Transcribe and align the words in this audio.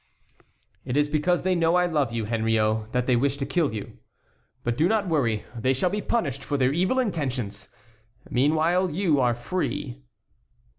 "It 0.83 0.97
is 0.97 1.09
because 1.09 1.43
they 1.43 1.53
know 1.53 1.75
I 1.75 1.85
love 1.85 2.11
you, 2.11 2.25
Henriot, 2.25 2.91
that 2.91 3.05
they 3.05 3.15
wish 3.15 3.37
to 3.37 3.45
kill 3.45 3.71
you. 3.71 3.99
But 4.63 4.75
do 4.75 4.87
not 4.87 5.07
worry. 5.07 5.45
They 5.55 5.73
shall 5.75 5.91
be 5.91 6.01
punished 6.01 6.43
for 6.43 6.57
their 6.57 6.73
evil 6.73 6.97
intentions. 6.97 7.69
Meanwhile 8.27 8.89
you 8.89 9.19
are 9.19 9.35
free." 9.35 10.01